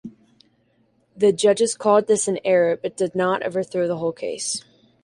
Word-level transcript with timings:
The 1.15 1.31
judges 1.31 1.75
called 1.75 2.07
this 2.07 2.27
an 2.27 2.39
error 2.43 2.75
but 2.75 2.97
did 2.97 3.13
not 3.13 3.43
overthrow 3.45 3.87
the 3.87 3.97
whole 3.97 4.13
case. 4.13 4.63